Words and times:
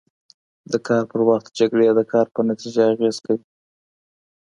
د 0.71 0.73
کار 0.87 1.03
پر 1.11 1.21
وخت 1.29 1.47
جکړې 1.57 1.87
د 1.97 2.01
کار 2.11 2.25
په 2.33 2.41
نتیجه 2.49 2.81
اغېز 2.93 3.17
کوي. 3.25 3.43